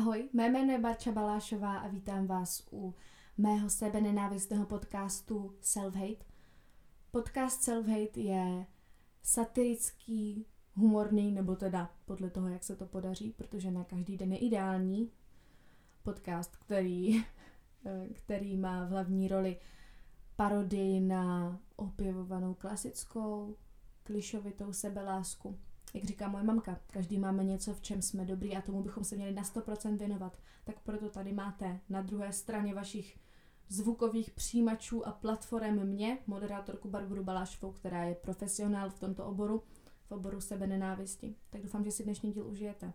[0.00, 2.94] Ahoj, mé jméno je Barča Balášová a vítám vás u
[3.38, 6.24] mého sebe nenávistného podcastu Self-Hate.
[7.10, 8.66] Podcast Self-Hate je
[9.22, 14.38] satirický, humorný, nebo teda podle toho, jak se to podaří, protože ne každý den je
[14.38, 15.10] ideální.
[16.02, 17.24] Podcast, který,
[18.12, 19.56] který má v hlavní roli
[20.36, 23.56] parodii na opěvovanou klasickou,
[24.02, 25.58] klišovitou sebelásku
[25.94, 29.16] jak říká moje mamka, každý máme něco, v čem jsme dobrý a tomu bychom se
[29.16, 30.38] měli na 100% věnovat.
[30.64, 33.18] Tak proto tady máte na druhé straně vašich
[33.68, 39.62] zvukových přijímačů a platform mě, moderátorku Barboru Balášovou, která je profesionál v tomto oboru,
[40.08, 41.34] v oboru sebe nenávisti.
[41.50, 42.92] Tak doufám, že si dnešní díl užijete.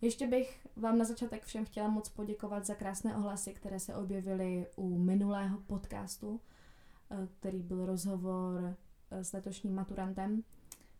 [0.00, 4.66] Ještě bych vám na začátek všem chtěla moc poděkovat za krásné ohlasy, které se objevily
[4.76, 6.40] u minulého podcastu,
[7.10, 8.76] eh, který byl rozhovor
[9.10, 10.42] eh, s letošním maturantem.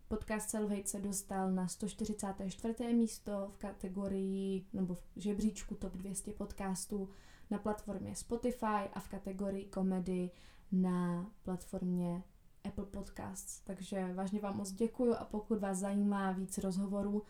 [0.09, 2.95] Podcast Self se dostal na 144.
[2.95, 7.09] místo v kategorii nebo v žebříčku top 200 podcastů
[7.51, 10.31] na platformě Spotify a v kategorii komedy
[10.73, 12.23] na platformě
[12.65, 13.61] Apple Podcasts.
[13.61, 17.23] Takže vážně vám moc děkuju a pokud vás zajímá víc rozhovorů,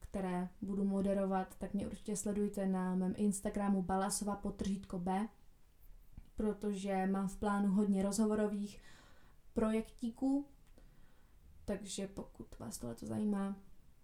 [0.00, 5.28] které budu moderovat, tak mě určitě sledujte na mém Instagramu balasova potržítko B,
[6.36, 8.80] protože mám v plánu hodně rozhovorových
[9.54, 10.46] projektíků,
[11.64, 13.56] takže pokud vás tohle to zajímá,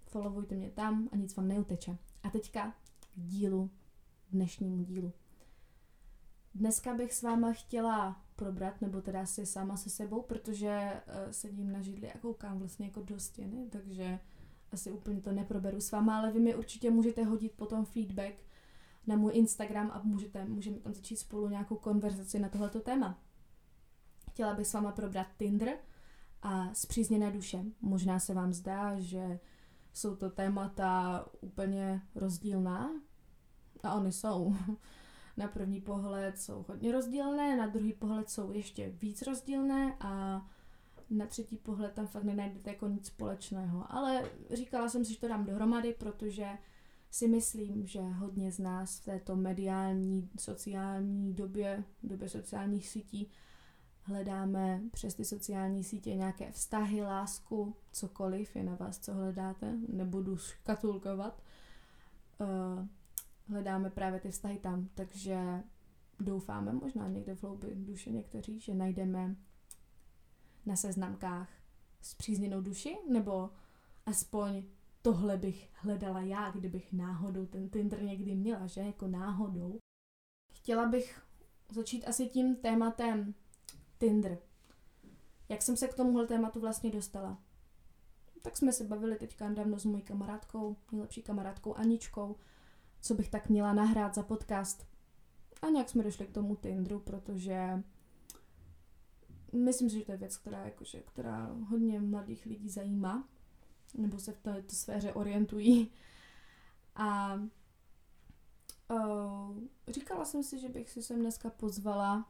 [0.07, 1.97] followujte mě tam a nic vám neuteče.
[2.23, 3.71] A teďka k dílu,
[4.31, 5.13] dnešnímu dílu.
[6.55, 11.73] Dneska bych s váma chtěla probrat, nebo teda si sama se sebou, protože uh, sedím
[11.73, 14.19] na židli a koukám vlastně jako do stěny, takže
[14.73, 18.35] asi úplně to neproberu s váma, ale vy mi určitě můžete hodit potom feedback
[19.07, 23.19] na můj Instagram a můžete, můžeme tam začít spolu nějakou konverzaci na tohleto téma.
[24.31, 25.79] Chtěla bych s váma probrat Tinder,
[26.43, 27.65] a zpřízněné duše.
[27.81, 29.41] Možná se vám zdá, že
[29.93, 32.91] jsou to témata úplně rozdílná
[33.83, 34.57] a oni jsou.
[35.37, 40.43] Na první pohled jsou hodně rozdílné, na druhý pohled jsou ještě víc rozdílné a
[41.11, 43.87] na třetí pohled tam fakt nenajdete jako nic společného.
[43.89, 46.49] Ale říkala jsem si, že to dám dohromady, protože
[47.11, 53.31] si myslím, že hodně z nás v této mediální, sociální době, době sociálních sítí,
[54.03, 60.37] hledáme přes ty sociální sítě nějaké vztahy, lásku, cokoliv, je na vás, co hledáte, nebudu
[60.37, 61.43] škatulkovat.
[62.39, 62.87] Uh,
[63.49, 65.63] hledáme právě ty vztahy tam, takže
[66.21, 69.37] doufáme možná někde v hloubi duše někteří, že najdeme
[70.67, 71.49] na seznamkách
[72.01, 73.51] zpřízněnou duši, nebo
[74.07, 74.65] aspoň
[75.03, 79.79] tohle bych hledala já, kdybych náhodou ten Tinder někdy měla, že jako náhodou.
[80.53, 81.23] Chtěla bych
[81.71, 83.35] začít asi tím tématem
[84.01, 84.39] Tinder.
[85.49, 87.39] Jak jsem se k tomuhle tématu vlastně dostala?
[88.43, 92.37] Tak jsme se bavili teďka nedávno s mojí kamarádkou, nejlepší kamarádkou Aničkou,
[93.01, 94.87] co bych tak měla nahrát za podcast.
[95.63, 97.83] A nějak jsme došli k tomu Tinderu, protože
[99.53, 103.29] myslím si, že to je věc, která, jakože, která hodně mladých lidí zajímá,
[103.95, 105.93] nebo se v této sféře orientují.
[106.95, 107.35] A
[108.91, 112.29] uh, říkala jsem si, že bych si sem dneska pozvala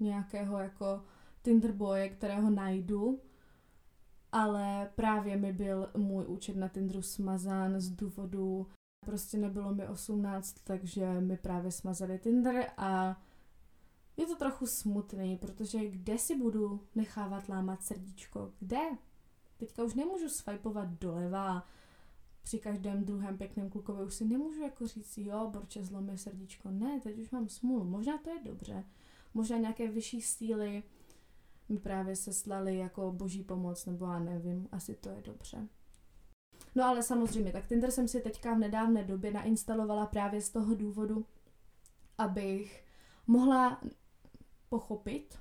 [0.00, 1.02] nějakého jako
[1.42, 3.20] Tinder boye, kterého najdu,
[4.32, 8.66] ale právě mi byl můj účet na Tinderu smazán z důvodu,
[9.06, 13.22] prostě nebylo mi 18, takže mi právě smazali Tinder a
[14.16, 18.52] je to trochu smutný, protože kde si budu nechávat lámat srdíčko?
[18.58, 18.82] Kde?
[19.56, 21.66] Teďka už nemůžu swipeovat doleva
[22.42, 26.70] při každém druhém pěkném klukovi už si nemůžu jako říct, jo, borče, zlomí srdíčko.
[26.70, 27.84] Ne, teď už mám smůlu.
[27.84, 28.84] Možná to je dobře
[29.36, 30.82] možná nějaké vyšší síly
[31.68, 35.68] mi právě se slali jako boží pomoc, nebo já nevím, asi to je dobře.
[36.74, 40.74] No ale samozřejmě, tak Tinder jsem si teďka v nedávné době nainstalovala právě z toho
[40.74, 41.26] důvodu,
[42.18, 42.84] abych
[43.26, 43.80] mohla
[44.68, 45.38] pochopit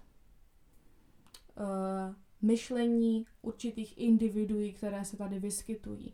[1.57, 6.13] uh, myšlení určitých individuí, které se tady vyskytují.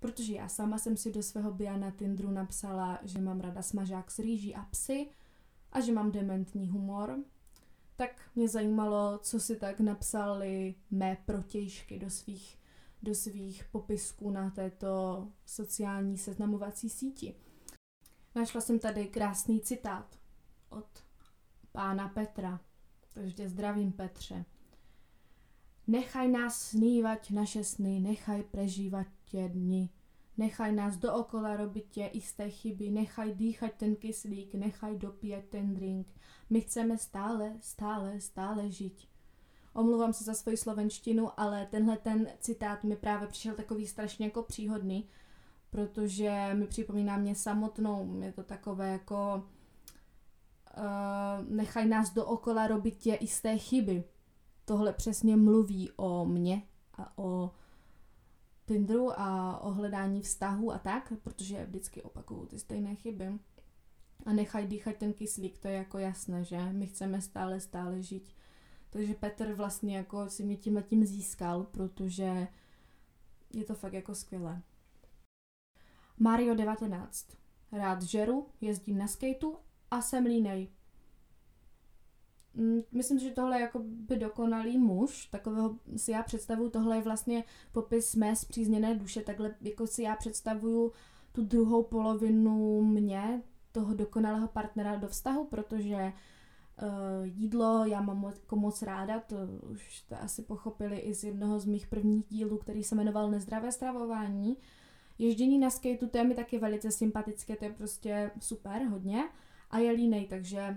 [0.00, 4.10] Protože já sama jsem si do svého bia na Tinderu napsala, že mám rada smažák
[4.10, 5.08] s rýží a psy,
[5.76, 7.18] a že mám dementní humor,
[7.96, 12.58] tak mě zajímalo, co si tak napsali mé protějšky do svých,
[13.02, 17.34] do svých popisků na této sociální seznamovací síti.
[18.34, 20.18] Našla jsem tady krásný citát
[20.68, 21.04] od
[21.72, 22.60] pána Petra,
[23.14, 24.44] takže zdravím Petře.
[25.86, 29.88] Nechaj nás snívat naše sny, nechaj prežívat tě dny,
[30.36, 36.06] Nechaj nás dookola robiť tie isté chyby, nechaj dýchať ten kyslík, nechaj dopíjať ten drink.
[36.50, 39.08] My chceme stále, stále, stále žiť.
[39.72, 44.42] Omluvám se za svoji slovenštinu, ale tenhle ten citát mi právě přišel takový strašně jako
[44.42, 45.08] příhodný,
[45.70, 48.20] protože mi připomíná mě samotnou.
[48.20, 49.44] Je to takové jako
[50.78, 54.04] uh, nechaj nás dookola robit tě jisté chyby.
[54.64, 56.62] Tohle přesně mluví o mně
[56.94, 57.50] a o
[58.66, 63.38] Tinderu a o hledání vztahu a tak, protože vždycky opakuju ty stejné chyby.
[64.26, 66.72] A nechaj dýchat ten kyslík, to je jako jasné, že?
[66.72, 68.34] My chceme stále, stále žít.
[68.90, 72.48] Takže Petr vlastně jako si mě tím tím získal, protože
[73.54, 74.62] je to fakt jako skvělé.
[76.18, 77.26] Mario 19.
[77.72, 79.56] Rád žeru, jezdím na skateu
[79.90, 80.68] a jsem línej.
[82.56, 87.02] Mm, myslím, že tohle je jako by dokonalý muž, takového si já představuju, tohle je
[87.02, 90.92] vlastně popis mé zpřízněné duše, takhle jako si já představuju
[91.32, 93.42] tu druhou polovinu mě,
[93.72, 96.12] toho dokonalého partnera do vztahu, protože
[96.82, 99.36] uh, jídlo já mám moc, jako moc ráda, to
[99.72, 103.72] už to asi pochopili i z jednoho z mých prvních dílů, který se jmenoval Nezdravé
[103.72, 104.56] stravování.
[105.18, 109.28] Ježdění na skateu, to je mi taky velice sympatické, to je prostě super, hodně.
[109.70, 110.76] A je línej, takže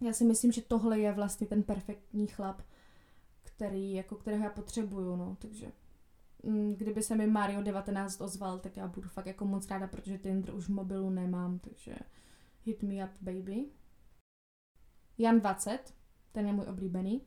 [0.00, 2.62] já si myslím, že tohle je vlastně ten perfektní chlap,
[3.42, 5.72] který, jako kterého já potřebuju, no, takže
[6.42, 10.18] mm, kdyby se mi Mario 19 ozval, tak já budu fakt jako moc ráda, protože
[10.18, 11.96] Tinder už v mobilu nemám, takže
[12.64, 13.66] hit me up, baby.
[15.18, 15.94] Jan 20,
[16.32, 17.22] ten je můj oblíbený.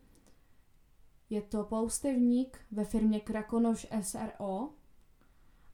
[1.29, 4.69] Je to poustevník ve firmě Krakonoš SRO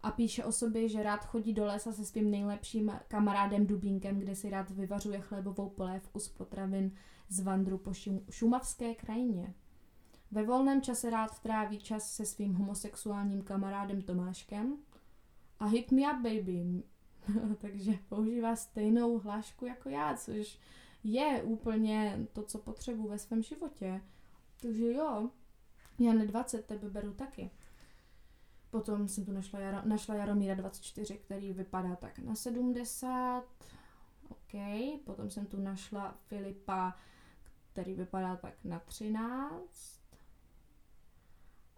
[0.05, 4.35] a píše o sobě, že rád chodí do lesa se svým nejlepším kamarádem Dubínkem, kde
[4.35, 6.91] si rád vyvařuje chlebovou polévku z potravin
[7.29, 7.91] z vandru po
[8.29, 9.53] šumavské krajině.
[10.31, 14.77] Ve volném čase rád tráví čas se svým homosexuálním kamarádem Tomáškem
[15.59, 16.83] a hit me up baby,
[17.61, 20.59] takže používá stejnou hlášku jako já, což
[21.03, 24.01] je úplně to, co potřebuji ve svém životě.
[24.61, 25.29] Takže jo,
[25.99, 27.51] já ne 20 tebe beru taky.
[28.75, 33.43] Potom jsem tu našla, Jaro, našla Jaromíra 24, který vypadá tak na 70.
[34.29, 34.53] OK.
[35.05, 36.95] Potom jsem tu našla Filipa,
[37.71, 40.01] který vypadá tak na 13.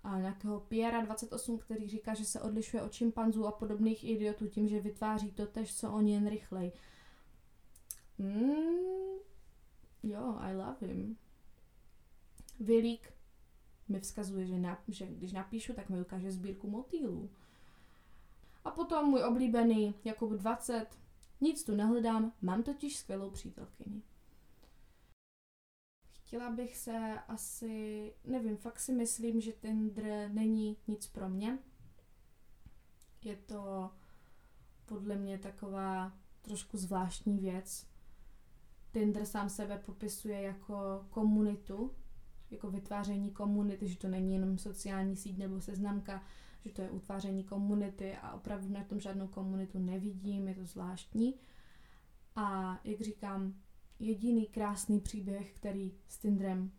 [0.04, 4.68] A nějakého Piera 28, který říká, že se odlišuje od šimpanzů a podobných idiotů tím,
[4.68, 6.72] že vytváří to tež, co oni jen rychlej.
[8.18, 9.18] Mm,
[10.04, 11.18] jo, I love him.
[12.60, 13.17] Vilík
[13.90, 17.30] mi vzkazuje, že, na, že když napíšu, tak mi ukáže sbírku motýlů.
[18.66, 20.88] A potom můj oblíbený Jakub 20.
[21.42, 24.02] Nic tu nehledám, mám totiž skvělou přítelkyni.
[26.12, 31.60] Chtěla bych se asi, nevím, fakt si myslím, že Tinder není nic pro mě.
[33.24, 33.92] Je to
[34.86, 37.88] podle mě taková trošku zvláštní věc.
[38.92, 41.96] Tinder sám sebe popisuje jako komunitu,
[42.52, 46.24] jako vytváření komunity, že to není jenom sociální síť nebo seznamka,
[46.66, 51.36] že to je utváření komunity a opravdu na tom žádnou komunitu nevidím, je to zvláštní.
[52.36, 53.54] A jak říkám,
[54.00, 56.72] jediný krásný příběh, který s Tindrem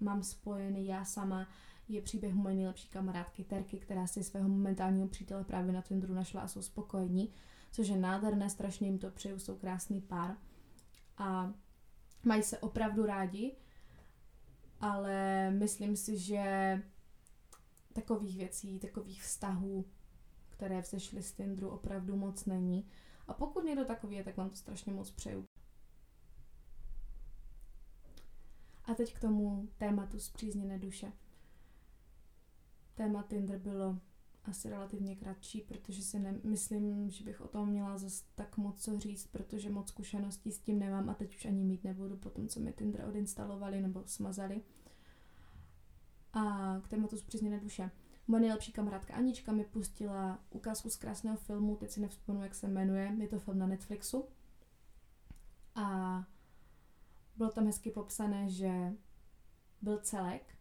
[0.00, 1.48] mám spojený já sama,
[1.88, 6.40] je příběh moje nejlepší kamarádky Terky, která si svého momentálního přítele právě na Tinderu našla
[6.40, 7.32] a jsou spokojení,
[7.72, 10.36] což je nádherné, strašně jim to přeju, jsou krásný pár
[11.18, 11.52] a
[12.24, 13.56] mají se opravdu rádi
[14.82, 16.82] ale myslím si, že
[17.92, 19.84] takových věcí, takových vztahů,
[20.48, 22.86] které vzešly z Tinderu, opravdu moc není.
[23.28, 25.48] A pokud někdo takový je, tak vám to strašně moc přeju.
[28.84, 31.12] A teď k tomu tématu zpřízněné duše.
[32.94, 33.98] Téma Tinder bylo
[34.44, 39.00] asi relativně kratší, protože si nemyslím, že bych o tom měla zase tak moc co
[39.00, 42.48] říct, protože moc zkušeností s tím nemám a teď už ani mít nebudu po tom,
[42.48, 44.62] co mi Tinder odinstalovali nebo smazali.
[46.32, 47.90] A k tématu zpřízněné duše.
[48.26, 52.68] Moje nejlepší kamarádka Anička mi pustila ukázku z krásného filmu, teď si nevzpomenu, jak se
[52.68, 54.24] jmenuje, je to film na Netflixu.
[55.74, 56.26] A
[57.36, 58.92] bylo tam hezky popsané, že
[59.82, 60.54] byl celek,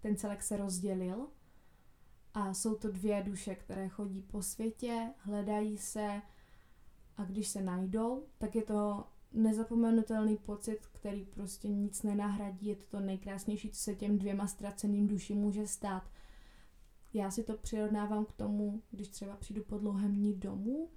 [0.00, 1.28] ten celek se rozdělil
[2.34, 6.22] a jsou to dvě duše, které chodí po světě, hledají se
[7.16, 12.66] a když se najdou, tak je to nezapomenutelný pocit, který prostě nic nenahradí.
[12.66, 16.10] Je to to nejkrásnější, co se těm dvěma ztraceným duším může stát.
[17.14, 20.88] Já si to přirovnávám k tomu, když třeba přijdu po dlouhém dní domů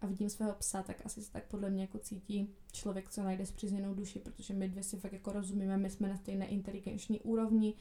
[0.00, 3.46] a vidím svého psa, tak asi se tak podle mě jako cítí člověk, co najde
[3.46, 7.74] zpřízněnou duši, protože my dvě si fakt jako rozumíme, my jsme na stejné inteligenční úrovni,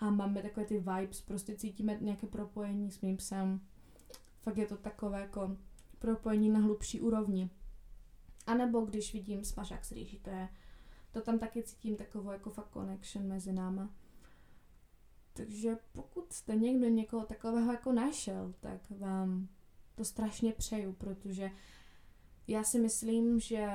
[0.00, 3.60] a máme takové ty vibes, prostě cítíme nějaké propojení s mým psem.
[4.40, 5.56] Fakt je to takové jako
[5.98, 7.50] propojení na hlubší úrovni.
[8.46, 10.48] A nebo když vidím smažák s rýží, to je,
[11.12, 13.90] to tam taky cítím takovou jako fakt connection mezi náma.
[15.32, 19.48] Takže pokud jste někdo někoho takového jako našel, tak vám
[19.94, 21.50] to strašně přeju, protože
[22.48, 23.68] já si myslím, že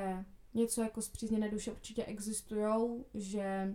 [0.53, 3.73] něco jako zpřízněné duše určitě existují, že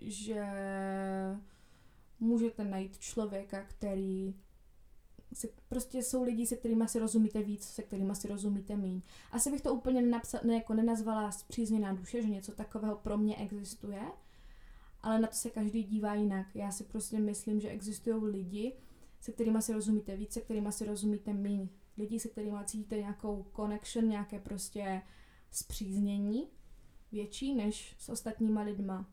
[0.00, 0.46] že
[2.20, 4.34] můžete najít člověka, který
[5.32, 9.02] se, prostě jsou lidi, se kterými si rozumíte víc, se kterými si rozumíte méně.
[9.32, 13.36] Asi bych to úplně nenapsa, ne, jako nenazvala zpřízněná duše, že něco takového pro mě
[13.36, 14.02] existuje,
[15.00, 16.46] ale na to se každý dívá jinak.
[16.54, 18.76] Já si prostě myslím, že existují lidi,
[19.20, 21.68] se kterými si rozumíte víc, se kterými si rozumíte méně.
[21.98, 25.02] Lidi, se kterými cítíte nějakou connection, nějaké prostě
[25.50, 26.48] zpříznění
[27.12, 29.06] větší než s ostatníma lidma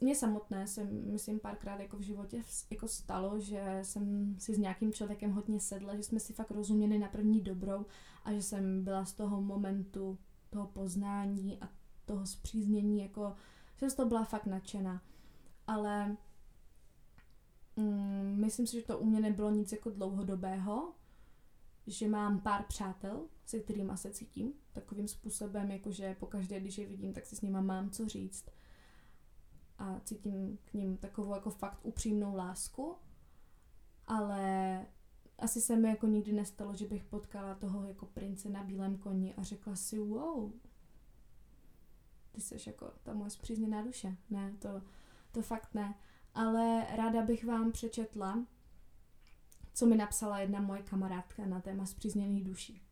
[0.00, 4.92] mně samotné se, myslím, párkrát jako v životě jako stalo, že jsem si s nějakým
[4.92, 7.86] člověkem hodně sedla, že jsme si fakt rozuměli na první dobrou
[8.24, 10.18] a že jsem byla z toho momentu
[10.50, 11.68] toho poznání a
[12.04, 13.34] toho zpříznění, jako,
[13.76, 15.02] že z toho byla fakt nadšená.
[15.66, 16.16] Ale
[17.76, 20.92] mm, myslím si, že to u mě nebylo nic jako dlouhodobého,
[21.86, 27.12] že mám pár přátel, se kterými se cítím takovým způsobem, jakože pokaždé, když je vidím,
[27.12, 28.44] tak si s nima mám co říct
[29.78, 32.96] a cítím k ním takovou jako fakt upřímnou lásku,
[34.06, 34.86] ale
[35.38, 39.34] asi se mi jako nikdy nestalo, že bych potkala toho jako prince na bílém koni
[39.34, 40.52] a řekla si, wow,
[42.32, 44.16] ty jsi jako ta moje zpřízněná duše.
[44.30, 44.82] Ne, to,
[45.32, 45.94] to fakt ne.
[46.34, 48.46] Ale ráda bych vám přečetla,
[49.74, 52.82] co mi napsala jedna moje kamarádka na téma zpřízněných duší.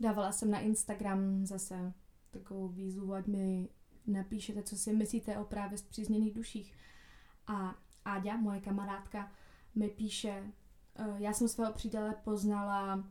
[0.00, 1.92] Dávala jsem na Instagram zase
[2.32, 3.68] takovou výzvu, ať mi
[4.06, 6.74] napíšete, co si myslíte o právě zpřízněných duších.
[7.46, 7.74] A
[8.04, 9.32] Áďa, moje kamarádka,
[9.74, 10.52] mi píše,
[10.96, 13.04] eh, já jsem svého přítele poznala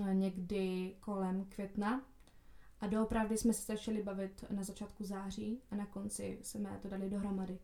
[0.00, 2.02] eh, někdy kolem května
[2.80, 7.10] a doopravdy jsme se začali bavit na začátku září a na konci jsme to dali
[7.10, 7.58] dohromady.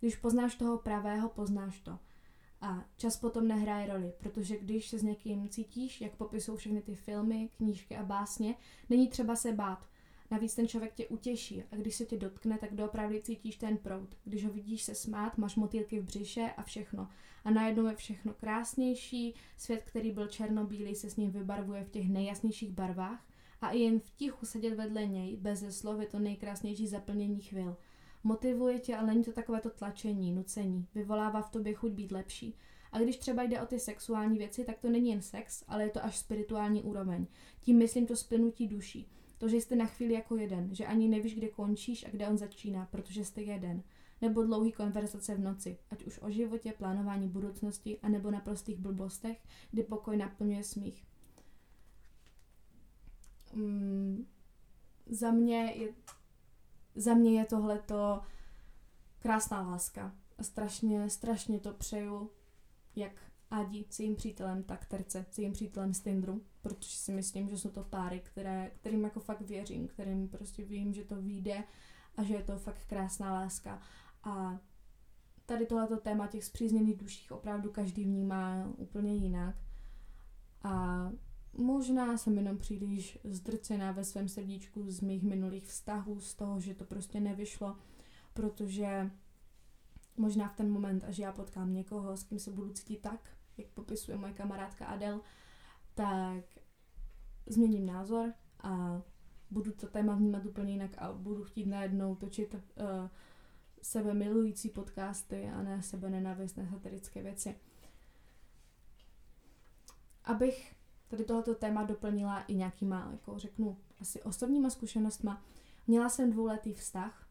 [0.00, 1.98] Když poznáš toho pravého, poznáš to.
[2.60, 6.94] A čas potom nehraje roli, protože když se s někým cítíš, jak popisují všechny ty
[6.94, 8.54] filmy, knížky a básně,
[8.90, 9.88] není třeba se bát.
[10.30, 14.16] Navíc ten člověk tě utěší a když se tě dotkne, tak doopravdy cítíš ten proud.
[14.24, 17.08] Když ho vidíš se smát, máš motýlky v břiše a všechno.
[17.44, 22.08] A najednou je všechno krásnější, svět, který byl černobílý, se s ním vybarvuje v těch
[22.08, 23.26] nejjasnějších barvách
[23.60, 27.76] a i jen v tichu sedět vedle něj, bez slov, je to nejkrásnější zaplnění chvil.
[28.24, 30.86] Motivuje tě, ale není to takové to tlačení, nucení.
[30.94, 32.54] Vyvolává v tobě chuť být lepší.
[32.92, 35.90] A když třeba jde o ty sexuální věci, tak to není jen sex, ale je
[35.90, 37.26] to až spirituální úroveň.
[37.60, 39.08] Tím myslím to splnutí duší.
[39.38, 42.38] To, že jste na chvíli jako jeden, že ani nevíš, kde končíš a kde on
[42.38, 43.82] začíná, protože jste jeden.
[44.20, 49.38] Nebo dlouhý konverzace v noci, ať už o životě, plánování budoucnosti, anebo na prostých blbostech,
[49.70, 51.06] kdy pokoj naplňuje smích.
[53.54, 54.26] Mm,
[55.06, 55.94] za mě je,
[56.94, 58.20] za mě je tohleto
[59.18, 60.14] krásná láska.
[60.40, 62.30] Strašně, strašně to přeju,
[62.96, 63.12] jak
[63.56, 67.58] Adi s jejím přítelem, tak Terce s jejím přítelem z Tindru, protože si myslím, že
[67.58, 71.64] jsou to páry, které, kterým jako fakt věřím, kterým prostě vím, že to vyjde
[72.16, 73.80] a že je to fakt krásná láska.
[74.24, 74.58] A
[75.46, 79.56] tady tohleto téma těch zpřízněných duších opravdu každý vnímá úplně jinak.
[80.62, 81.06] A
[81.52, 86.74] možná jsem jenom příliš zdrcená ve svém srdíčku z mých minulých vztahů, z toho, že
[86.74, 87.76] to prostě nevyšlo,
[88.34, 89.10] protože
[90.16, 93.68] možná v ten moment, až já potkám někoho, s kým se budu cítit tak, jak
[93.68, 95.20] popisuje moje kamarádka Adel,
[95.94, 96.44] tak
[97.46, 98.32] změním názor
[98.62, 99.02] a
[99.50, 102.60] budu to téma vnímat úplně jinak a budu chtít najednou točit uh,
[103.82, 107.60] sebe milující podcasty a ne sebe nenávistné satirické věci.
[110.24, 110.74] Abych
[111.08, 115.42] tady tohoto téma doplnila i nějakýma, jako řeknu, asi osobníma zkušenostma.
[115.86, 117.28] Měla jsem dvouletý vztah,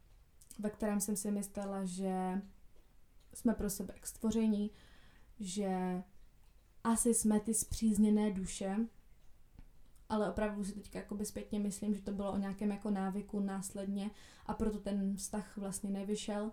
[0.59, 2.41] ve kterém jsem si myslela, že
[3.33, 4.71] jsme pro sebe k stvoření,
[5.39, 6.03] že
[6.85, 8.77] asi jsme ty zpřízněné duše,
[10.09, 14.11] ale opravdu si teďka jakoby zpětně myslím, že to bylo o nějakém jako návyku následně
[14.45, 16.51] a proto ten vztah vlastně nevyšel,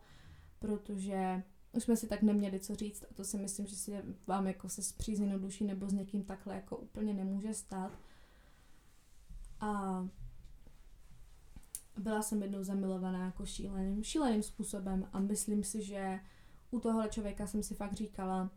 [0.58, 4.46] protože už jsme si tak neměli co říct a to si myslím, že si vám
[4.46, 7.92] jako se zpřízněnou duší nebo s někým takhle jako úplně nemůže stát.
[9.60, 10.02] A
[11.98, 16.20] byla jsem jednou zamilovaná jako šíleným, šíleným způsobem a myslím si, že
[16.70, 18.50] u tohohle člověka jsem si fakt říkala,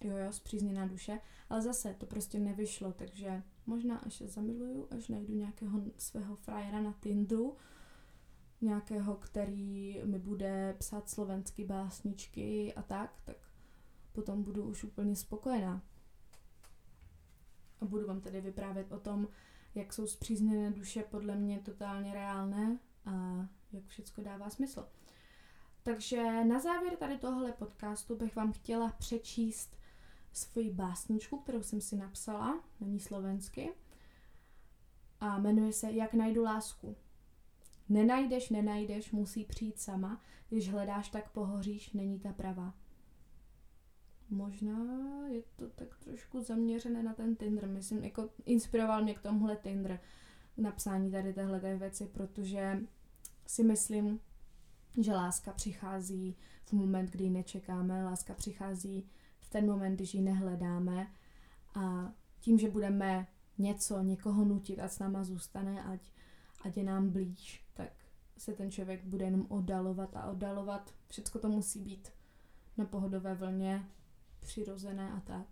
[0.00, 5.08] jo, jo, zpřízněná duše, ale zase to prostě nevyšlo, takže možná až se zamiluju, až
[5.08, 7.56] najdu nějakého svého frajera na Tindu,
[8.60, 13.36] nějakého, který mi bude psát slovenské básničky a tak, tak
[14.12, 15.82] potom budu už úplně spokojená.
[17.80, 19.28] A budu vám tedy vyprávět o tom,
[19.74, 24.88] jak jsou zpřízněné duše podle mě totálně reálné a jak všechno dává smysl.
[25.82, 29.77] Takže na závěr tady tohle podcastu bych vám chtěla přečíst
[30.38, 33.70] svoji básničku, kterou jsem si napsala, není slovensky,
[35.20, 36.96] a jmenuje se Jak najdu lásku.
[37.88, 42.74] Nenajdeš, nenajdeš, musí přijít sama, když hledáš, tak pohoříš, není ta pravá.
[44.30, 44.78] Možná
[45.28, 47.68] je to tak trošku zaměřené na ten Tinder.
[47.68, 50.00] Myslím, jako inspiroval mě k tomuhle Tinder
[50.56, 52.80] napsání tady téhle věci, protože
[53.46, 54.20] si myslím,
[54.98, 59.08] že láska přichází v moment, kdy ji nečekáme, láska přichází
[59.48, 61.06] v ten moment, když ji nehledáme
[61.74, 63.26] a tím, že budeme
[63.58, 66.00] něco, někoho nutit a s náma zůstane, ať,
[66.64, 67.92] ať je nám blíž, tak
[68.38, 70.94] se ten člověk bude jenom oddalovat a oddalovat.
[71.08, 72.12] Všechno to musí být
[72.76, 73.88] na pohodové vlně,
[74.40, 75.46] přirozené a tak.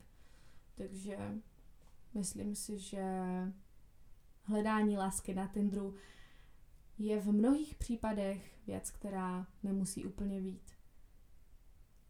[0.75, 1.19] Takže
[2.15, 3.03] myslím si, že
[4.43, 5.95] hledání lásky na Tinderu
[6.99, 10.76] je v mnohých případech věc, která nemusí úplně být.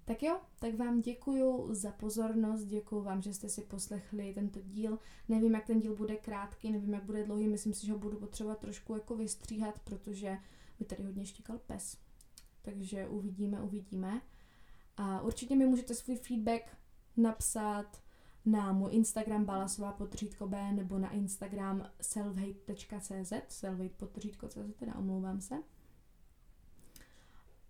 [0.07, 4.99] Tak jo, tak vám děkuju za pozornost, děkuju vám, že jste si poslechli tento díl.
[5.29, 8.17] Nevím, jak ten díl bude krátký, nevím, jak bude dlouhý, myslím si, že ho budu
[8.17, 10.39] potřebovat trošku jako vystříhat, protože
[10.81, 11.97] mi tady hodně štíkal pes.
[12.63, 14.21] Takže uvidíme, uvidíme.
[14.97, 16.63] A určitě mi můžete svůj feedback
[17.17, 18.03] napsat
[18.45, 25.41] na můj Instagram balasová podřídko B nebo na Instagram selfhate.cz selfhate podřídko CZ, teda omlouvám
[25.41, 25.55] se.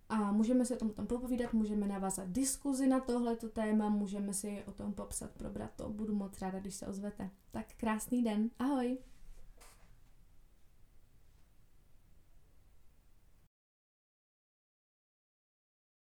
[0.08, 4.64] A můžeme se o tom, tom popovídat, můžeme navázat diskuzi na tohleto téma, můžeme si
[4.66, 5.88] o tom popsat, probrat to.
[5.88, 7.30] Budu moc ráda, když se ozvete.
[7.50, 8.98] Tak krásný den, ahoj!